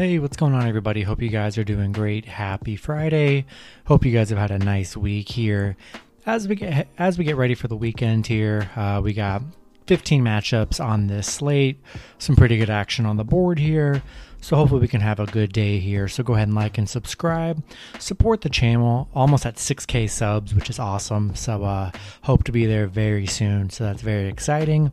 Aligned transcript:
Hey, 0.00 0.18
what's 0.18 0.38
going 0.38 0.54
on, 0.54 0.66
everybody? 0.66 1.02
Hope 1.02 1.20
you 1.20 1.28
guys 1.28 1.58
are 1.58 1.62
doing 1.62 1.92
great. 1.92 2.24
Happy 2.24 2.74
Friday. 2.74 3.44
Hope 3.84 4.02
you 4.06 4.12
guys 4.12 4.30
have 4.30 4.38
had 4.38 4.50
a 4.50 4.58
nice 4.58 4.96
week 4.96 5.28
here. 5.28 5.76
As 6.24 6.48
we 6.48 6.54
get 6.54 6.88
as 6.96 7.18
we 7.18 7.24
get 7.24 7.36
ready 7.36 7.54
for 7.54 7.68
the 7.68 7.76
weekend 7.76 8.26
here, 8.26 8.70
uh, 8.76 9.02
we 9.04 9.12
got 9.12 9.42
15 9.88 10.24
matchups 10.24 10.82
on 10.82 11.08
this 11.08 11.26
slate. 11.26 11.78
Some 12.16 12.34
pretty 12.34 12.56
good 12.56 12.70
action 12.70 13.04
on 13.04 13.18
the 13.18 13.24
board 13.24 13.58
here. 13.58 14.02
So 14.40 14.56
hopefully 14.56 14.80
we 14.80 14.88
can 14.88 15.02
have 15.02 15.20
a 15.20 15.26
good 15.26 15.52
day 15.52 15.78
here. 15.80 16.08
So 16.08 16.22
go 16.22 16.32
ahead 16.32 16.48
and 16.48 16.54
like 16.54 16.78
and 16.78 16.88
subscribe. 16.88 17.62
Support 17.98 18.40
the 18.40 18.48
channel. 18.48 19.10
Almost 19.14 19.44
at 19.44 19.56
6k 19.56 20.08
subs, 20.08 20.54
which 20.54 20.70
is 20.70 20.78
awesome. 20.78 21.34
So 21.34 21.64
uh 21.64 21.90
hope 22.22 22.44
to 22.44 22.52
be 22.52 22.64
there 22.64 22.86
very 22.86 23.26
soon. 23.26 23.68
So 23.68 23.84
that's 23.84 24.00
very 24.00 24.28
exciting. 24.30 24.92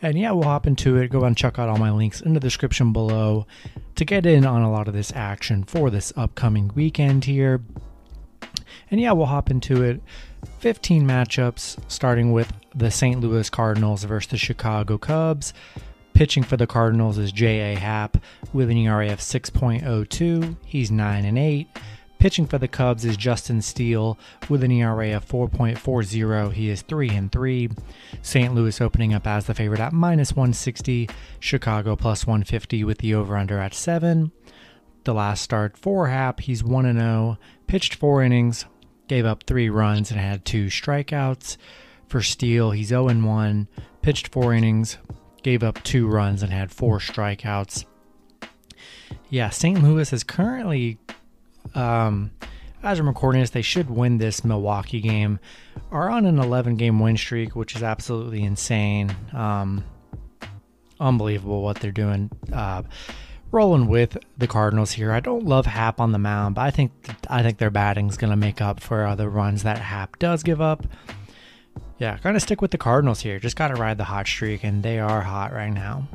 And 0.00 0.18
yeah, 0.18 0.30
we'll 0.30 0.44
hop 0.44 0.66
into 0.66 0.96
it. 0.96 1.08
Go 1.10 1.24
and 1.24 1.36
check 1.36 1.58
out 1.58 1.68
all 1.68 1.76
my 1.76 1.90
links 1.90 2.22
in 2.22 2.32
the 2.32 2.40
description 2.40 2.94
below 2.94 3.46
to 3.98 4.04
get 4.04 4.24
in 4.24 4.46
on 4.46 4.62
a 4.62 4.70
lot 4.70 4.86
of 4.86 4.94
this 4.94 5.12
action 5.16 5.64
for 5.64 5.90
this 5.90 6.12
upcoming 6.16 6.70
weekend 6.76 7.24
here. 7.24 7.60
And 8.92 9.00
yeah, 9.00 9.10
we'll 9.10 9.26
hop 9.26 9.50
into 9.50 9.82
it. 9.82 10.00
15 10.60 11.04
matchups, 11.04 11.78
starting 11.88 12.30
with 12.30 12.52
the 12.76 12.92
St. 12.92 13.20
Louis 13.20 13.50
Cardinals 13.50 14.04
versus 14.04 14.30
the 14.30 14.36
Chicago 14.38 14.98
Cubs. 14.98 15.52
Pitching 16.14 16.44
for 16.44 16.56
the 16.56 16.66
Cardinals 16.66 17.18
is 17.18 17.32
J.A. 17.32 17.76
Happ 17.76 18.18
with 18.52 18.70
an 18.70 18.76
ERA 18.76 19.12
of 19.12 19.18
6.02. 19.18 20.56
He's 20.64 20.92
9 20.92 21.24
and 21.24 21.38
8. 21.38 21.68
Pitching 22.18 22.46
for 22.46 22.58
the 22.58 22.66
Cubs 22.66 23.04
is 23.04 23.16
Justin 23.16 23.62
Steele 23.62 24.18
with 24.48 24.64
an 24.64 24.72
ERA 24.72 25.16
of 25.16 25.24
4.40. 25.24 26.52
He 26.52 26.68
is 26.68 26.82
3 26.82 27.10
and 27.10 27.30
3. 27.30 27.68
St. 28.22 28.54
Louis 28.54 28.80
opening 28.80 29.14
up 29.14 29.26
as 29.26 29.46
the 29.46 29.54
favorite 29.54 29.78
at 29.78 29.92
minus 29.92 30.32
160. 30.32 31.08
Chicago 31.38 31.94
plus 31.94 32.26
150 32.26 32.82
with 32.82 32.98
the 32.98 33.14
over 33.14 33.36
under 33.36 33.60
at 33.60 33.72
7. 33.72 34.32
The 35.04 35.14
last 35.14 35.42
start 35.42 35.78
for 35.78 36.08
Happ, 36.08 36.40
he's 36.40 36.64
1 36.64 36.86
and 36.86 36.98
0. 36.98 37.38
Pitched 37.68 37.94
4 37.94 38.22
innings, 38.24 38.64
gave 39.06 39.24
up 39.24 39.44
3 39.44 39.70
runs 39.70 40.10
and 40.10 40.18
had 40.18 40.44
2 40.44 40.66
strikeouts. 40.66 41.56
For 42.08 42.20
Steele, 42.20 42.72
he's 42.72 42.88
0 42.88 43.08
and 43.08 43.24
1. 43.24 43.68
Pitched 44.02 44.28
4 44.28 44.52
innings, 44.54 44.98
gave 45.44 45.62
up 45.62 45.82
2 45.84 46.08
runs 46.08 46.42
and 46.42 46.52
had 46.52 46.72
4 46.72 46.98
strikeouts. 46.98 47.84
Yeah, 49.30 49.50
St. 49.50 49.82
Louis 49.82 50.12
is 50.12 50.24
currently 50.24 50.98
um, 51.74 52.30
as 52.82 52.98
I'm 52.98 53.08
recording 53.08 53.40
this, 53.40 53.50
they 53.50 53.62
should 53.62 53.90
win 53.90 54.18
this 54.18 54.44
Milwaukee 54.44 55.00
game. 55.00 55.40
Are 55.90 56.10
on 56.10 56.26
an 56.26 56.38
11 56.38 56.76
game 56.76 57.00
win 57.00 57.16
streak, 57.16 57.56
which 57.56 57.74
is 57.74 57.82
absolutely 57.82 58.42
insane. 58.42 59.14
Um, 59.32 59.84
unbelievable 61.00 61.62
what 61.62 61.80
they're 61.80 61.90
doing. 61.90 62.30
Uh, 62.52 62.82
rolling 63.50 63.88
with 63.88 64.18
the 64.36 64.46
Cardinals 64.46 64.92
here. 64.92 65.12
I 65.12 65.20
don't 65.20 65.44
love 65.44 65.66
Happ 65.66 66.00
on 66.00 66.12
the 66.12 66.18
mound, 66.18 66.54
but 66.54 66.62
I 66.62 66.70
think 66.70 66.92
I 67.28 67.42
think 67.42 67.58
their 67.58 67.70
batting 67.70 68.08
is 68.08 68.16
going 68.16 68.30
to 68.30 68.36
make 68.36 68.60
up 68.60 68.80
for 68.80 69.04
uh, 69.04 69.14
the 69.14 69.28
runs 69.28 69.62
that 69.62 69.78
Happ 69.78 70.18
does 70.18 70.42
give 70.42 70.60
up. 70.60 70.86
Yeah, 71.98 72.16
kind 72.18 72.36
of 72.36 72.42
stick 72.42 72.60
with 72.60 72.70
the 72.70 72.78
Cardinals 72.78 73.20
here. 73.20 73.40
Just 73.40 73.56
got 73.56 73.68
to 73.68 73.74
ride 73.74 73.98
the 73.98 74.04
hot 74.04 74.26
streak, 74.26 74.62
and 74.62 74.82
they 74.82 74.98
are 75.00 75.20
hot 75.20 75.52
right 75.52 75.72
now. 75.72 76.06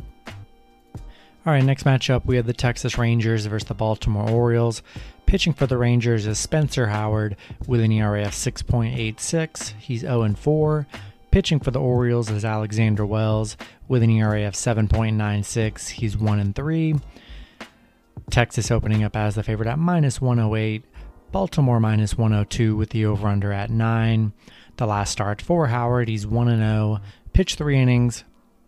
All 1.46 1.52
right, 1.52 1.64
next 1.64 1.84
matchup, 1.84 2.26
we 2.26 2.38
have 2.38 2.46
the 2.46 2.54
Texas 2.54 2.98
Rangers 2.98 3.46
versus 3.48 3.68
the 3.68 3.74
Baltimore 3.74 4.30
Orioles. 4.30 4.82
Pitching 5.26 5.54
for 5.54 5.66
the 5.66 5.78
Rangers 5.78 6.28
is 6.28 6.40
Spencer 6.40 6.88
Howard 6.88 7.36
with 7.68 7.82
an 7.82 7.92
ERA 7.92 8.24
of 8.24 8.34
6.86. 8.34 9.74
He's 9.80 10.02
0 10.02 10.34
4. 10.34 10.88
Pitching 11.32 11.60
for 11.60 11.72
the 11.72 11.80
Orioles 11.80 12.30
is 12.30 12.46
Alexander 12.46 13.06
Wells 13.06 13.58
with 13.88 14.04
an 14.04 14.12
ERA 14.12 14.48
of 14.48 14.54
7.96. 14.54 15.90
He's 15.90 16.16
1 16.16 16.54
3. 16.54 16.96
Texas 18.30 18.72
opening 18.72 19.04
up 19.04 19.16
as 19.16 19.36
the 19.36 19.44
favorite 19.44 19.68
at 19.68 19.80
minus 19.80 20.22
108. 20.22 20.86
Baltimore 21.32 21.80
minus 21.80 22.16
102 22.16 22.76
with 22.76 22.92
the 22.92 23.06
over 23.06 23.28
under 23.28 23.52
at 23.52 23.72
9. 23.72 24.34
The 24.78 24.86
last 24.86 25.12
start 25.12 25.42
for 25.42 25.68
Howard, 25.68 26.08
he's 26.08 26.28
1 26.28 26.48
0. 26.58 27.02
Pitched 27.34 27.58
three 27.58 27.80
innings, 27.80 28.24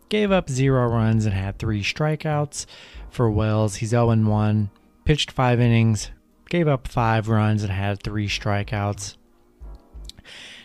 gave 0.09 0.31
up 0.31 0.50
zero 0.50 0.88
runs 0.88 1.25
and 1.25 1.35
had 1.35 1.59
three 1.59 1.84
strikeouts. 1.84 2.66
For 3.12 3.29
Wells, 3.29 3.75
he's 3.75 3.90
0 3.90 4.16
1, 4.16 4.69
pitched 5.03 5.31
five 5.31 5.59
innings, 5.59 6.09
gave 6.50 6.67
up 6.67 6.88
five 6.88 7.28
runs, 7.28 7.63
and 7.63 7.72
had 7.72 8.01
three 8.01 8.28
strikeouts. 8.28 9.16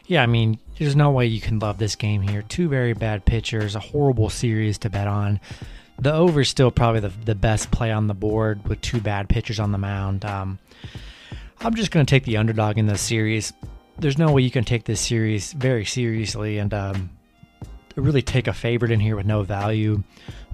Yeah, 0.06 0.22
I 0.22 0.26
mean, 0.26 0.58
there's 0.78 0.96
no 0.96 1.10
way 1.10 1.26
you 1.26 1.40
can 1.40 1.58
love 1.58 1.78
this 1.78 1.94
game 1.94 2.22
here. 2.22 2.42
Two 2.42 2.68
very 2.68 2.94
bad 2.94 3.24
pitchers, 3.24 3.76
a 3.76 3.80
horrible 3.80 4.28
series 4.28 4.78
to 4.78 4.90
bet 4.90 5.06
on. 5.06 5.40
The 5.98 6.12
over 6.12 6.40
is 6.40 6.48
still 6.48 6.70
probably 6.70 7.00
the, 7.00 7.12
the 7.24 7.34
best 7.34 7.70
play 7.70 7.92
on 7.92 8.06
the 8.06 8.14
board 8.14 8.66
with 8.66 8.80
two 8.80 9.00
bad 9.00 9.28
pitchers 9.28 9.60
on 9.60 9.70
the 9.70 9.78
mound. 9.78 10.24
Um, 10.24 10.58
I'm 11.60 11.74
just 11.74 11.90
going 11.90 12.04
to 12.04 12.10
take 12.10 12.24
the 12.24 12.38
underdog 12.38 12.78
in 12.78 12.86
this 12.86 13.02
series. 13.02 13.52
There's 13.98 14.18
no 14.18 14.32
way 14.32 14.42
you 14.42 14.50
can 14.50 14.64
take 14.64 14.84
this 14.84 15.00
series 15.00 15.52
very 15.52 15.84
seriously, 15.84 16.58
and 16.58 16.72
um, 16.72 17.10
really 17.96 18.22
take 18.22 18.48
a 18.48 18.52
favorite 18.52 18.90
in 18.90 19.00
here 19.00 19.14
with 19.14 19.26
no 19.26 19.42
value. 19.42 20.02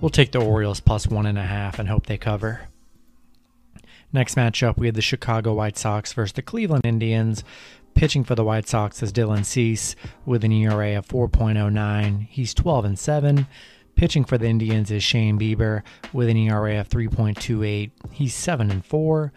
We'll 0.00 0.10
take 0.10 0.32
the 0.32 0.41
Orioles 0.41 0.81
plus 0.81 1.06
one 1.06 1.26
and 1.26 1.38
a 1.38 1.42
half 1.42 1.78
and 1.78 1.88
hope 1.88 2.06
they 2.06 2.19
cover. 2.19 2.69
Next 4.16 4.34
matchup, 4.34 4.78
we 4.78 4.87
have 4.87 4.94
the 4.94 5.03
Chicago 5.03 5.53
White 5.53 5.77
Sox 5.77 6.15
versus 6.15 6.32
the 6.32 6.41
Cleveland 6.41 6.87
Indians. 6.87 7.44
Pitching 7.93 8.25
for 8.25 8.34
the 8.34 8.44
White 8.44 8.66
Sox 8.66 9.03
is 9.03 9.12
Dylan 9.12 9.44
Cease 9.44 9.94
with 10.25 10.43
an 10.43 10.53
ERA 10.53 10.97
of 10.97 11.06
4.09. 11.06 12.27
He's 12.31 12.54
12 12.54 12.87
and 12.87 12.99
7. 12.99 13.47
Pitching 13.94 14.25
for 14.25 14.38
the 14.38 14.47
Indians 14.47 14.91
is 14.91 15.03
Shane 15.03 15.38
Bieber 15.38 15.82
with 16.15 16.31
an 16.31 16.38
ERA 16.38 16.81
of 16.81 16.88
3.28. 16.88 17.91
He's 18.10 18.34
7 18.34 18.71
and 18.71 18.82
4. 18.87 19.34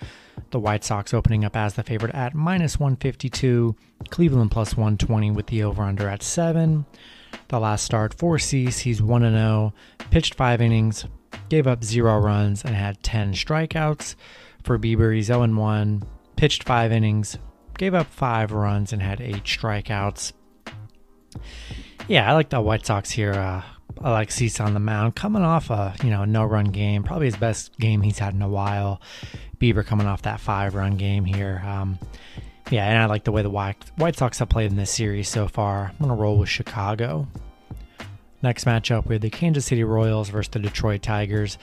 The 0.52 0.60
White 0.62 0.86
Sox 0.86 1.14
opening 1.14 1.44
up 1.44 1.58
as 1.58 1.74
the 1.74 1.84
favorite 1.84 2.16
at 2.16 2.34
minus 2.34 2.80
152. 2.80 3.76
Cleveland 4.10 4.52
plus 4.52 4.78
120 4.78 5.32
with 5.32 5.48
the 5.48 5.62
over 5.62 5.84
under 5.84 6.08
at 6.08 6.24
7. 6.24 6.86
The 7.50 7.60
last 7.60 7.84
start 7.84 8.14
for 8.14 8.40
Cease, 8.40 8.80
he's 8.80 9.02
1 9.02 9.24
0, 9.24 9.74
pitched 10.10 10.36
5 10.36 10.62
innings, 10.62 11.04
gave 11.50 11.68
up 11.68 11.84
0 11.84 12.20
runs, 12.20 12.64
and 12.64 12.76
had 12.76 13.04
10 13.04 13.34
strikeouts. 13.34 14.16
For 14.64 14.78
Bieber, 14.78 15.16
he's 15.16 15.28
0 15.28 15.48
1, 15.48 16.04
pitched 16.36 16.64
5 16.64 16.92
innings, 16.92 17.38
gave 17.78 17.94
up 17.94 18.08
5 18.08 18.52
runs, 18.52 18.94
and 18.94 19.02
had 19.02 19.22
8 19.22 19.44
strikeouts. 19.44 20.34
Yeah, 22.08 22.30
I 22.30 22.34
like 22.34 22.50
the 22.50 22.62
White 22.62 22.86
Sox 22.86 23.12
here. 23.12 23.34
Uh, 23.34 23.64
Cease 24.30 24.60
on 24.60 24.74
the 24.74 24.80
mound, 24.80 25.16
coming 25.16 25.42
off 25.42 25.70
a 25.70 25.96
you 26.04 26.10
know 26.10 26.24
no 26.24 26.44
run 26.46 26.66
game, 26.66 27.04
probably 27.04 27.26
his 27.26 27.36
best 27.36 27.78
game 27.80 28.02
he's 28.02 28.20
had 28.20 28.34
in 28.34 28.42
a 28.42 28.48
while. 28.48 29.02
Bieber 29.60 29.86
coming 29.86 30.08
off 30.08 30.22
that 30.22 30.40
five 30.40 30.74
run 30.74 30.96
game 30.96 31.26
here. 31.26 31.62
Um, 31.66 32.00
yeah, 32.70 32.86
and 32.86 32.98
I 33.00 33.06
like 33.06 33.24
the 33.24 33.32
way 33.32 33.42
the 33.42 33.50
White, 33.50 33.78
White 33.98 34.16
Sox 34.16 34.40
have 34.40 34.50
played 34.50 34.72
in 34.72 34.78
this 34.78 34.92
series 34.92 35.28
so 35.28 35.48
far. 35.48 35.92
I'm 36.00 36.08
to 36.08 36.16
roll 36.16 36.38
with 36.38 36.50
Chicago. 36.50 37.28
Next 38.42 38.66
matchup, 38.66 39.06
we 39.08 39.16
have 39.16 39.22
the 39.22 39.30
Kansas 39.30 39.66
City 39.66 39.84
Royals 39.84 40.30
versus 40.30 40.50
the 40.50 40.60
Detroit 40.60 41.02
Tigers. 41.02 41.58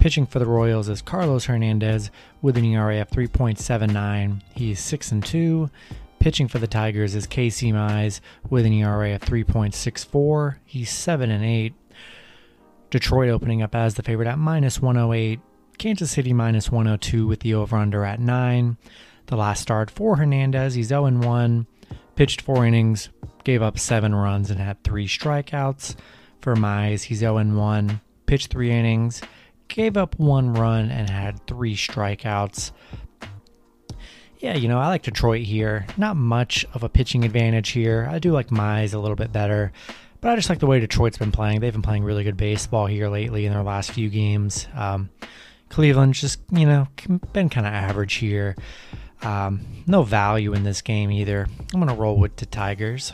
Pitching 0.00 0.26
for 0.26 0.38
the 0.38 0.46
Royals 0.46 0.88
is 0.88 1.02
Carlos 1.02 1.46
Hernandez 1.46 2.10
with 2.40 2.56
an 2.56 2.64
ERA 2.64 3.00
of 3.00 3.10
3.79. 3.10 4.42
He's 4.54 4.80
6 4.80 5.12
and 5.12 5.24
2. 5.24 5.70
Pitching 6.20 6.48
for 6.48 6.58
the 6.58 6.66
Tigers 6.66 7.14
is 7.14 7.26
Casey 7.26 7.72
Mize 7.72 8.20
with 8.48 8.64
an 8.64 8.72
ERA 8.72 9.14
of 9.14 9.22
3.64. 9.22 10.56
He's 10.64 10.90
7 10.90 11.30
and 11.30 11.44
8. 11.44 11.74
Detroit 12.90 13.28
opening 13.28 13.62
up 13.62 13.74
as 13.74 13.94
the 13.94 14.02
favorite 14.02 14.28
at 14.28 14.38
minus 14.38 14.80
108. 14.80 15.40
Kansas 15.78 16.10
City 16.10 16.32
minus 16.32 16.70
102 16.70 17.26
with 17.26 17.40
the 17.40 17.54
over 17.54 17.76
under 17.76 18.04
at 18.04 18.20
9. 18.20 18.76
The 19.26 19.36
last 19.36 19.60
start 19.60 19.90
for 19.90 20.16
Hernandez, 20.16 20.74
he's 20.74 20.88
0 20.88 21.04
and 21.04 21.22
1, 21.22 21.66
pitched 22.16 22.40
four 22.40 22.64
innings, 22.64 23.10
gave 23.44 23.60
up 23.62 23.78
seven 23.78 24.14
runs, 24.14 24.50
and 24.50 24.58
had 24.58 24.82
three 24.82 25.06
strikeouts. 25.06 25.96
For 26.40 26.56
Mize, 26.56 27.02
he's 27.02 27.18
0 27.18 27.36
and 27.36 27.58
1, 27.58 28.00
pitched 28.24 28.50
three 28.50 28.70
innings, 28.70 29.20
gave 29.68 29.96
up 29.96 30.18
one 30.18 30.52
run, 30.54 30.90
and 30.90 31.08
had 31.08 31.46
three 31.46 31.76
strikeouts. 31.76 32.72
Yeah, 34.38 34.54
you 34.54 34.68
know, 34.68 34.78
I 34.78 34.88
like 34.88 35.02
Detroit 35.02 35.42
here. 35.42 35.86
Not 35.96 36.16
much 36.16 36.64
of 36.72 36.84
a 36.84 36.88
pitching 36.88 37.24
advantage 37.24 37.70
here. 37.70 38.08
I 38.10 38.18
do 38.18 38.32
like 38.32 38.48
Mize 38.48 38.94
a 38.94 38.98
little 38.98 39.16
bit 39.16 39.32
better, 39.32 39.72
but 40.20 40.30
I 40.30 40.36
just 40.36 40.48
like 40.48 40.60
the 40.60 40.66
way 40.66 40.78
Detroit's 40.78 41.18
been 41.18 41.32
playing. 41.32 41.60
They've 41.60 41.72
been 41.72 41.82
playing 41.82 42.04
really 42.04 42.24
good 42.24 42.36
baseball 42.36 42.86
here 42.86 43.08
lately 43.08 43.46
in 43.46 43.52
their 43.52 43.62
last 43.62 43.90
few 43.90 44.08
games. 44.08 44.68
Um, 44.74 45.10
Cleveland's 45.70 46.20
just, 46.20 46.40
you 46.50 46.66
know, 46.66 46.86
been 47.32 47.48
kind 47.48 47.66
of 47.66 47.72
average 47.72 48.14
here. 48.14 48.56
Um, 49.22 49.66
no 49.86 50.04
value 50.04 50.52
in 50.52 50.62
this 50.62 50.82
game 50.82 51.10
either. 51.10 51.48
I'm 51.74 51.80
going 51.80 51.92
to 51.92 52.00
roll 52.00 52.16
with 52.16 52.36
the 52.36 52.46
Tigers. 52.46 53.12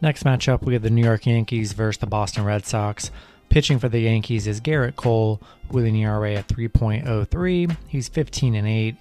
Next 0.00 0.24
matchup, 0.24 0.62
we 0.62 0.72
have 0.72 0.82
the 0.82 0.90
New 0.90 1.04
York 1.04 1.26
Yankees 1.26 1.74
versus 1.74 2.00
the 2.00 2.06
Boston 2.06 2.44
Red 2.44 2.64
Sox. 2.66 3.10
Pitching 3.52 3.78
for 3.78 3.90
the 3.90 4.00
Yankees 4.00 4.46
is 4.46 4.62
Gerrit 4.62 4.96
Cole 4.96 5.38
with 5.70 5.84
an 5.84 5.94
ERA 5.94 6.38
of 6.38 6.46
3.03. 6.46 7.76
He's 7.86 8.08
15 8.08 8.54
and 8.54 8.66
8. 8.66 8.96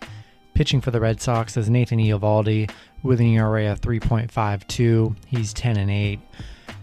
Pitching 0.54 0.82
for 0.82 0.92
the 0.92 1.00
Red 1.00 1.22
Sox 1.22 1.56
is 1.56 1.70
Nathan 1.70 2.00
Eovaldi 2.00 2.70
with 3.02 3.22
an 3.22 3.28
ERA 3.28 3.72
of 3.72 3.80
3.52. 3.80 5.16
He's 5.26 5.54
10 5.54 5.78
and 5.78 5.90
8. 5.90 6.20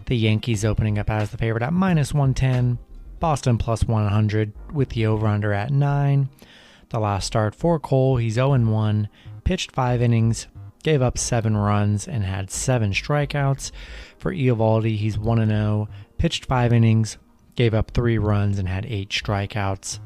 The 0.07 0.17
Yankees 0.17 0.65
opening 0.65 0.97
up 0.97 1.11
as 1.11 1.29
the 1.29 1.37
favorite 1.37 1.61
at 1.61 1.71
minus 1.71 2.11
110. 2.11 2.79
Boston 3.19 3.59
plus 3.59 3.83
100 3.83 4.51
with 4.73 4.89
the 4.89 5.05
over 5.05 5.27
under 5.27 5.53
at 5.53 5.69
9. 5.69 6.27
The 6.89 6.99
last 6.99 7.27
start 7.27 7.53
for 7.53 7.79
Cole, 7.79 8.17
he's 8.17 8.33
0 8.33 8.57
1, 8.57 9.09
pitched 9.43 9.71
5 9.73 10.01
innings, 10.01 10.47
gave 10.81 11.03
up 11.03 11.19
7 11.19 11.55
runs, 11.55 12.07
and 12.07 12.23
had 12.23 12.49
7 12.49 12.93
strikeouts. 12.93 13.71
For 14.17 14.33
Eovaldi, 14.33 14.97
he's 14.97 15.19
1 15.19 15.47
0, 15.47 15.87
pitched 16.17 16.45
5 16.45 16.73
innings, 16.73 17.19
gave 17.59 17.73
up 17.73 17.91
3 17.91 18.17
runs, 18.17 18.57
and 18.57 18.69
had 18.69 18.85
8 18.85 19.09
strikeouts. 19.09 19.99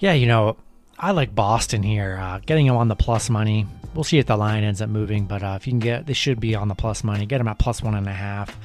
Yeah, 0.00 0.12
you 0.12 0.26
know, 0.26 0.56
I 0.98 1.12
like 1.12 1.32
Boston 1.34 1.84
here. 1.84 2.18
Uh, 2.20 2.40
getting 2.44 2.66
them 2.66 2.76
on 2.76 2.88
the 2.88 2.96
plus 2.96 3.30
money. 3.30 3.66
We'll 3.94 4.02
see 4.02 4.18
if 4.18 4.26
the 4.26 4.36
line 4.36 4.64
ends 4.64 4.82
up 4.82 4.90
moving, 4.90 5.26
but 5.26 5.44
uh, 5.44 5.56
if 5.56 5.68
you 5.68 5.70
can 5.70 5.78
get, 5.78 6.06
they 6.06 6.12
should 6.12 6.40
be 6.40 6.56
on 6.56 6.66
the 6.66 6.74
plus 6.74 7.04
money. 7.04 7.24
Get 7.24 7.38
them 7.38 7.46
at 7.46 7.60
plus 7.60 7.80
one 7.80 7.94
and 7.94 8.08
a 8.08 8.12
half 8.12 8.58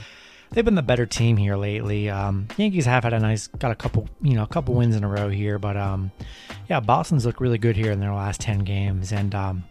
they've 0.52 0.66
been 0.66 0.74
the 0.74 0.82
better 0.82 1.06
team 1.06 1.38
here 1.38 1.56
lately. 1.56 2.10
Um, 2.10 2.48
Yankees 2.58 2.86
have 2.86 3.04
had 3.04 3.14
a 3.14 3.20
nice, 3.20 3.46
got 3.48 3.70
a 3.70 3.76
couple, 3.76 4.10
you 4.22 4.34
know, 4.34 4.42
a 4.42 4.48
couple 4.48 4.74
wins 4.74 4.96
in 4.96 5.04
a 5.04 5.08
row 5.08 5.30
here, 5.30 5.60
but 5.60 5.78
um, 5.78 6.12
yeah, 6.68 6.80
Boston's 6.80 7.24
looked 7.24 7.40
really 7.40 7.60
good 7.60 7.76
here 7.76 7.92
in 7.92 8.00
their 8.00 8.14
last 8.14 8.42
ten 8.42 8.60
games, 8.60 9.12
and 9.12 9.36
um, 9.36 9.64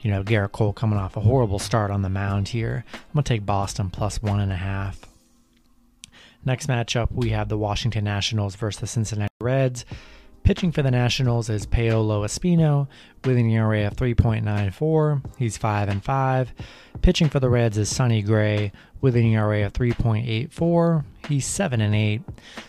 you 0.00 0.10
know, 0.10 0.22
Gerrit 0.22 0.50
Cole 0.50 0.72
coming 0.72 0.98
off 0.98 1.16
a 1.16 1.20
horrible 1.20 1.60
start 1.60 1.92
on 1.92 2.02
the 2.02 2.08
mound 2.08 2.48
here. 2.48 2.84
I'm 2.92 3.00
gonna 3.14 3.22
take 3.22 3.46
Boston 3.46 3.90
plus 3.90 4.20
one 4.20 4.40
and 4.40 4.50
a 4.52 4.56
half. 4.56 5.15
Next 6.46 6.68
matchup, 6.68 7.10
we 7.10 7.30
have 7.30 7.48
the 7.48 7.58
Washington 7.58 8.04
Nationals 8.04 8.54
versus 8.54 8.80
the 8.80 8.86
Cincinnati 8.86 9.34
Reds. 9.40 9.84
Pitching 10.44 10.70
for 10.70 10.80
the 10.80 10.92
Nationals 10.92 11.50
is 11.50 11.66
Paolo 11.66 12.24
Espino 12.24 12.86
with 13.24 13.36
an 13.36 13.50
ERA 13.50 13.84
of 13.88 13.96
3.94. 13.96 15.24
He's 15.38 15.56
5 15.56 15.88
and 15.88 16.04
5. 16.04 16.54
Pitching 17.02 17.28
for 17.28 17.40
the 17.40 17.50
Reds 17.50 17.76
is 17.76 17.88
Sonny 17.88 18.22
Gray 18.22 18.70
with 19.00 19.16
an 19.16 19.24
ERA 19.24 19.66
of 19.66 19.72
3.84. 19.72 21.04
He's 21.28 21.44
7 21.44 21.80
and 21.80 21.96
8. 21.96 22.22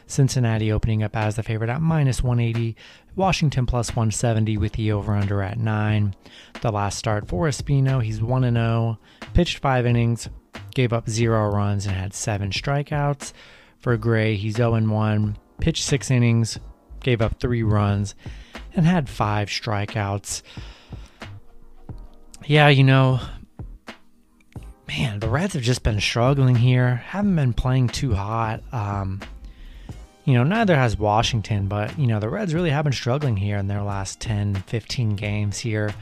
Cincinnati 0.07 0.71
opening 0.71 1.03
up 1.03 1.15
as 1.15 1.35
the 1.35 1.43
favorite 1.43 1.69
at 1.69 1.79
minus 1.79 2.23
180. 2.23 2.75
Washington 3.15 3.67
plus 3.67 3.89
170 3.89 4.57
with 4.57 4.73
the 4.73 4.91
over 4.91 5.13
under 5.13 5.43
at 5.43 5.59
9. 5.59 6.15
The 6.61 6.71
last 6.71 6.97
start 6.97 7.27
for 7.27 7.47
Espino, 7.47 8.03
he's 8.03 8.23
1 8.23 8.43
and 8.43 8.57
0. 8.57 8.97
Pitched 9.35 9.59
5 9.59 9.85
innings, 9.85 10.29
gave 10.73 10.93
up 10.93 11.07
0 11.07 11.51
runs 11.51 11.85
and 11.85 11.95
had 11.95 12.15
7 12.15 12.49
strikeouts. 12.49 13.33
For 13.79 13.97
Gray, 13.97 14.35
he's 14.35 14.55
0 14.55 14.73
and 14.73 14.91
1. 14.91 15.37
Pitched 15.59 15.83
6 15.83 16.11
innings, 16.11 16.59
gave 17.01 17.21
up 17.21 17.39
three 17.39 17.63
runs, 17.63 18.15
and 18.75 18.85
had 18.85 19.09
five 19.09 19.49
strikeouts. 19.49 20.41
Yeah, 22.45 22.69
you 22.69 22.83
know, 22.83 23.19
man, 24.87 25.19
the 25.19 25.29
Reds 25.29 25.53
have 25.53 25.63
just 25.63 25.83
been 25.83 25.99
struggling 25.99 26.55
here. 26.55 26.95
Haven't 26.95 27.35
been 27.35 27.53
playing 27.53 27.89
too 27.89 28.13
hot. 28.13 28.61
Um, 28.73 29.19
you 30.25 30.33
know, 30.33 30.43
neither 30.43 30.75
has 30.75 30.97
Washington, 30.97 31.67
but, 31.67 31.97
you 31.97 32.07
know, 32.07 32.19
the 32.19 32.29
Reds 32.29 32.53
really 32.53 32.69
have 32.69 32.83
been 32.83 32.93
struggling 32.93 33.37
here 33.37 33.57
in 33.57 33.67
their 33.67 33.81
last 33.81 34.19
10, 34.19 34.55
15 34.55 35.15
games 35.15 35.59
here. 35.59 35.93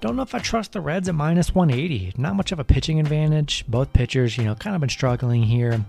Don't 0.00 0.16
know 0.16 0.22
if 0.22 0.34
I 0.34 0.38
trust 0.38 0.72
the 0.72 0.80
Reds 0.80 1.08
at 1.08 1.14
minus 1.14 1.54
180. 1.54 2.14
Not 2.16 2.36
much 2.36 2.52
of 2.52 2.58
a 2.58 2.64
pitching 2.64 3.00
advantage. 3.00 3.64
Both 3.66 3.92
pitchers, 3.92 4.36
you 4.36 4.44
know, 4.44 4.54
kind 4.54 4.74
of 4.74 4.80
been 4.80 4.90
struggling 4.90 5.42
here. 5.42 5.84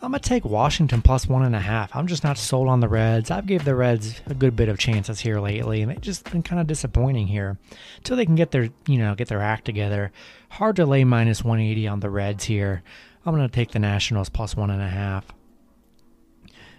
I'm 0.00 0.12
gonna 0.12 0.20
take 0.20 0.44
Washington 0.44 1.02
plus 1.02 1.26
one 1.26 1.44
and 1.44 1.56
a 1.56 1.60
half. 1.60 1.94
I'm 1.94 2.06
just 2.06 2.22
not 2.22 2.38
sold 2.38 2.68
on 2.68 2.78
the 2.78 2.88
Reds. 2.88 3.32
I've 3.32 3.46
gave 3.46 3.64
the 3.64 3.74
Reds 3.74 4.20
a 4.26 4.34
good 4.34 4.54
bit 4.54 4.68
of 4.68 4.78
chances 4.78 5.18
here 5.20 5.40
lately, 5.40 5.82
and 5.82 5.90
they've 5.90 6.00
just 6.00 6.30
been 6.30 6.44
kind 6.44 6.60
of 6.60 6.68
disappointing 6.68 7.26
here 7.26 7.58
until 7.96 8.16
they 8.16 8.24
can 8.24 8.36
get 8.36 8.52
their 8.52 8.68
you 8.86 8.98
know 8.98 9.16
get 9.16 9.26
their 9.26 9.42
act 9.42 9.64
together. 9.64 10.12
Hard 10.50 10.76
to 10.76 10.86
lay 10.86 11.02
minus 11.02 11.42
180 11.42 11.88
on 11.88 11.98
the 11.98 12.10
Reds 12.10 12.44
here. 12.44 12.84
I'm 13.26 13.34
gonna 13.34 13.48
take 13.48 13.72
the 13.72 13.80
Nationals 13.80 14.28
plus 14.28 14.54
one 14.54 14.70
and 14.70 14.80
a 14.80 14.88
half. 14.88 15.26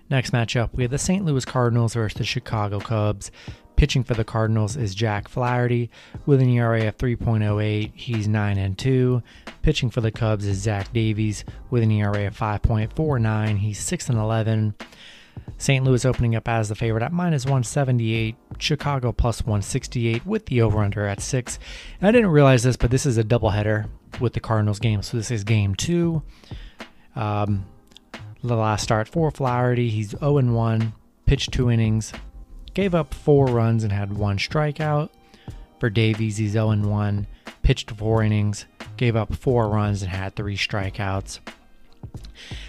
Next 0.09 0.31
matchup, 0.31 0.69
we 0.73 0.83
have 0.83 0.91
the 0.91 0.97
St. 0.97 1.23
Louis 1.23 1.45
Cardinals 1.45 1.93
versus 1.95 2.17
the 2.17 2.23
Chicago 2.23 2.79
Cubs. 2.79 3.31
Pitching 3.79 4.03
for 4.03 4.13
the 4.13 4.25
Cardinals 4.25 4.75
is 4.75 4.93
Jack 4.93 5.29
Flaherty 5.29 5.89
with 6.25 6.41
an 6.41 6.49
ERA 6.49 6.89
of 6.89 6.97
3.08. 6.97 7.93
He's 7.95 8.27
9 8.27 8.57
and 8.57 8.77
2. 8.77 9.23
Pitching 9.61 9.89
for 9.89 10.01
the 10.01 10.11
Cubs 10.11 10.45
is 10.45 10.57
Zach 10.57 10.91
Davies 10.91 11.45
with 11.69 11.83
an 11.83 11.91
ERA 11.91 12.27
of 12.27 12.37
5.49. 12.37 13.59
He's 13.59 13.79
6 13.79 14.09
and 14.09 14.19
11. 14.19 14.75
St. 15.57 15.85
Louis 15.85 16.03
opening 16.03 16.35
up 16.35 16.49
as 16.49 16.67
the 16.67 16.75
favorite 16.75 17.03
at 17.03 17.13
minus 17.13 17.45
178, 17.45 18.35
Chicago 18.57 19.13
plus 19.13 19.43
168 19.43 20.25
with 20.25 20.47
the 20.47 20.61
over 20.61 20.79
under 20.79 21.05
at 21.05 21.21
6. 21.21 21.57
And 22.01 22.09
I 22.09 22.11
didn't 22.11 22.31
realize 22.31 22.63
this, 22.63 22.75
but 22.75 22.91
this 22.91 23.05
is 23.05 23.17
a 23.17 23.23
doubleheader 23.23 23.87
with 24.19 24.33
the 24.33 24.41
Cardinals 24.41 24.79
game. 24.79 25.01
So 25.03 25.15
this 25.15 25.31
is 25.31 25.45
game 25.45 25.73
two. 25.73 26.21
Um, 27.15 27.65
the 28.43 28.57
last 28.57 28.83
start 28.83 29.07
for 29.07 29.31
Flaherty, 29.31 29.89
he's 29.89 30.09
0 30.09 30.37
and 30.37 30.53
1, 30.53 30.91
pitched 31.25 31.53
two 31.53 31.71
innings, 31.71 32.11
gave 32.73 32.95
up 32.95 33.13
four 33.13 33.47
runs 33.47 33.83
and 33.83 33.91
had 33.91 34.17
one 34.17 34.37
strikeout. 34.37 35.09
For 35.79 35.89
Davies, 35.89 36.37
he's 36.37 36.51
0 36.51 36.75
1, 36.75 37.27
pitched 37.63 37.91
four 37.91 38.23
innings, 38.23 38.65
gave 38.97 39.15
up 39.15 39.33
four 39.33 39.69
runs 39.69 40.01
and 40.01 40.11
had 40.11 40.35
three 40.35 40.57
strikeouts. 40.57 41.39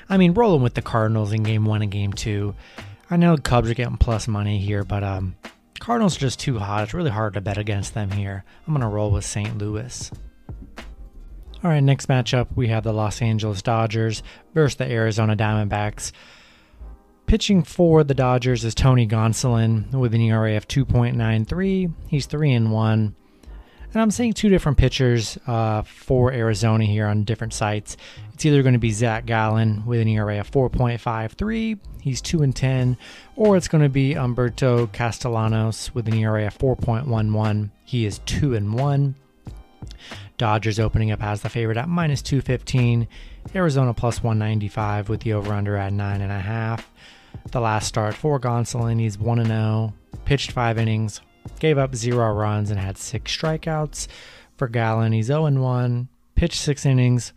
I 0.09 0.17
mean, 0.17 0.35
rolling 0.35 0.63
with 0.63 0.75
the 0.75 0.83
Cardinals 0.83 1.33
in 1.33 1.43
game 1.43 1.65
one 1.65 1.83
and 1.83 1.91
game 1.91 2.13
two. 2.13 2.55
I 3.11 3.17
know 3.17 3.37
Cubs 3.37 3.71
are 3.71 3.75
getting 3.75 3.97
plus 3.97 4.29
money 4.29 4.59
here, 4.59 4.85
but 4.85 5.03
um, 5.03 5.37
Cardinals 5.79 6.17
are 6.17 6.21
just 6.21 6.41
too 6.41 6.59
hot. 6.59 6.85
It's 6.85 6.95
really 6.95 7.11
hard 7.11 7.35
to 7.35 7.41
bet 7.41 7.59
against 7.59 7.95
them 7.95 8.11
here. 8.11 8.45
I'm 8.67 8.75
going 8.75 8.83
to 8.83 8.89
roll 8.89 9.11
with 9.11 9.25
St. 9.25 9.59
Louis. 9.59 10.11
All 11.63 11.71
right, 11.71 11.81
next 11.83 12.09
matchup, 12.09 12.49
we 12.55 12.69
have 12.69 12.85
the 12.85 12.93
Los 12.93 13.21
Angeles 13.21 13.63
Dodgers 13.63 14.23
versus 14.55 14.77
the 14.77 14.91
Arizona 14.91 15.37
Diamondbacks. 15.37 16.13
Pitching 17.31 17.63
for 17.63 18.03
the 18.03 18.13
Dodgers 18.13 18.65
is 18.65 18.75
Tony 18.75 19.07
Gonsolin 19.07 19.93
with 19.93 20.15
an 20.15 20.21
ERA 20.21 20.57
of 20.57 20.67
2.93. 20.67 21.93
He's 22.09 22.27
3 22.27 22.53
and 22.55 22.73
1. 22.73 23.15
And 23.93 24.03
I'm 24.03 24.11
seeing 24.11 24.33
two 24.33 24.49
different 24.49 24.79
pitchers 24.79 25.39
uh, 25.47 25.83
for 25.83 26.33
Arizona 26.33 26.87
here 26.87 27.07
on 27.07 27.23
different 27.23 27.53
sites. 27.53 27.97
It's 28.35 28.45
either 28.45 28.65
going 28.65 28.73
to 28.73 28.81
be 28.81 28.91
Zac 28.91 29.27
Gallen 29.27 29.87
with 29.87 30.01
an 30.01 30.09
ERA 30.09 30.41
of 30.41 30.51
4.53, 30.51 31.79
he's 32.01 32.21
2 32.21 32.43
and 32.43 32.57
10, 32.57 32.97
or 33.37 33.57
it's 33.57 33.69
going 33.69 33.85
to 33.85 33.89
be 33.89 34.15
Humberto 34.15 34.91
Castellanos 34.91 35.95
with 35.95 36.09
an 36.09 36.15
ERA 36.15 36.49
of 36.49 36.59
4.11, 36.59 37.71
he 37.85 38.07
is 38.07 38.19
2 38.27 38.57
and 38.57 38.75
1. 38.75 39.15
Dodgers 40.37 40.81
opening 40.81 41.13
up 41.13 41.23
as 41.23 41.43
the 41.43 41.49
favorite 41.49 41.77
at 41.77 41.89
minus 41.89 42.23
215, 42.23 43.07
Arizona 43.55 43.95
plus 43.95 44.21
195 44.21 45.09
with 45.09 45.21
the 45.21 45.33
over 45.33 45.53
under 45.53 45.77
at 45.77 45.93
9.5. 45.93 46.83
The 47.51 47.61
last 47.61 47.89
start 47.89 48.15
for 48.15 48.39
Gonsolin, 48.39 49.01
he's 49.01 49.19
1 49.19 49.45
0, 49.45 49.95
pitched 50.25 50.53
5 50.53 50.79
innings, 50.79 51.21
gave 51.59 51.79
up 51.79 51.95
zero 51.95 52.33
runs 52.33 52.71
and 52.71 52.79
had 52.79 52.99
six 52.99 53.37
strikeouts. 53.37 54.07
For 54.57 54.69
Gallen, 54.69 55.13
he's 55.13 55.27
0 55.27 55.51
1, 55.51 56.09
pitched 56.35 56.61
six 56.61 56.85
innings, 56.87 57.33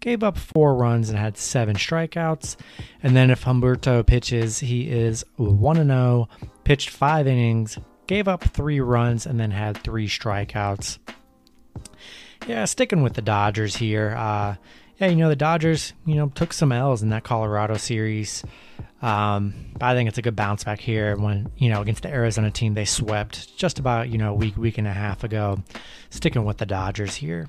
gave 0.00 0.22
up 0.22 0.36
four 0.36 0.74
runs 0.74 1.08
and 1.08 1.18
had 1.18 1.38
seven 1.38 1.76
strikeouts. 1.76 2.56
And 3.02 3.16
then 3.16 3.30
if 3.30 3.44
Humberto 3.44 4.04
pitches, 4.04 4.58
he 4.58 4.90
is 4.90 5.24
1 5.36 5.76
0, 5.76 6.28
pitched 6.64 6.90
five 6.90 7.26
innings, 7.26 7.78
gave 8.06 8.28
up 8.28 8.44
three 8.44 8.80
runs, 8.80 9.24
and 9.24 9.40
then 9.40 9.50
had 9.50 9.78
three 9.78 10.08
strikeouts. 10.08 10.98
Yeah, 12.46 12.66
sticking 12.66 13.02
with 13.02 13.14
the 13.14 13.22
Dodgers 13.22 13.76
here. 13.76 14.14
Uh, 14.16 14.56
yeah, 14.98 15.06
you 15.06 15.16
know, 15.16 15.28
the 15.28 15.36
Dodgers, 15.36 15.92
you 16.04 16.14
know, 16.14 16.28
took 16.28 16.52
some 16.52 16.72
L's 16.72 17.02
in 17.02 17.08
that 17.08 17.24
Colorado 17.24 17.76
series. 17.76 18.44
Um, 19.02 19.54
but 19.74 19.82
I 19.86 19.94
think 19.94 20.08
it's 20.08 20.18
a 20.18 20.22
good 20.22 20.36
bounce 20.36 20.64
back 20.64 20.80
here 20.80 21.16
when, 21.16 21.50
you 21.58 21.68
know, 21.68 21.82
against 21.82 22.02
the 22.02 22.08
Arizona 22.08 22.50
team 22.50 22.74
they 22.74 22.84
swept 22.84 23.56
just 23.56 23.78
about, 23.78 24.08
you 24.08 24.18
know, 24.18 24.30
a 24.30 24.34
week, 24.34 24.56
week 24.56 24.78
and 24.78 24.86
a 24.86 24.92
half 24.92 25.24
ago. 25.24 25.62
Sticking 26.10 26.44
with 26.44 26.58
the 26.58 26.66
Dodgers 26.66 27.16
here. 27.16 27.48